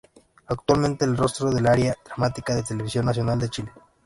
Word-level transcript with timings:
Actualmente 0.47 1.05
es 1.05 1.15
rostro 1.15 1.51
del 1.51 1.67
área 1.67 1.95
dramática 2.03 2.55
de 2.55 2.63
Televisión 2.63 3.05
Nacional 3.05 3.37
de 3.39 3.49
Chile. 3.49 3.71